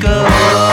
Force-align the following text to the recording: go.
go. 0.00 0.67